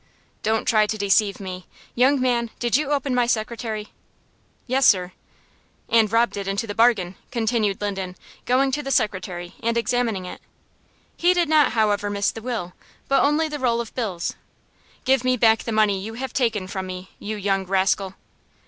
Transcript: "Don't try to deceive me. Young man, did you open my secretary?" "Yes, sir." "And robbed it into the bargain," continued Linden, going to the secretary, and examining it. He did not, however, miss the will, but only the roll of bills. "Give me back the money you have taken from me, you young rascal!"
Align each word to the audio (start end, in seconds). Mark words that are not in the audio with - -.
"Don't 0.41 0.65
try 0.65 0.87
to 0.87 0.97
deceive 0.97 1.39
me. 1.39 1.67
Young 1.93 2.19
man, 2.19 2.49
did 2.57 2.75
you 2.75 2.89
open 2.89 3.13
my 3.13 3.27
secretary?" 3.27 3.89
"Yes, 4.65 4.83
sir." 4.87 5.11
"And 5.89 6.11
robbed 6.11 6.37
it 6.37 6.47
into 6.47 6.65
the 6.65 6.73
bargain," 6.73 7.13
continued 7.29 7.79
Linden, 7.81 8.15
going 8.45 8.71
to 8.71 8.81
the 8.81 8.89
secretary, 8.89 9.53
and 9.61 9.77
examining 9.77 10.25
it. 10.25 10.41
He 11.15 11.35
did 11.35 11.47
not, 11.49 11.73
however, 11.73 12.09
miss 12.09 12.31
the 12.31 12.41
will, 12.41 12.73
but 13.07 13.21
only 13.21 13.47
the 13.47 13.59
roll 13.59 13.79
of 13.79 13.93
bills. 13.93 14.33
"Give 15.05 15.23
me 15.23 15.37
back 15.37 15.65
the 15.65 15.71
money 15.71 15.99
you 15.99 16.15
have 16.15 16.33
taken 16.33 16.65
from 16.65 16.87
me, 16.87 17.11
you 17.19 17.37
young 17.37 17.63
rascal!" 17.67 18.15